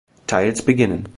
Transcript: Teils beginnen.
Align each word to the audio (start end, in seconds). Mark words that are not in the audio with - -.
Teils 0.27 0.61
beginnen. 0.63 1.07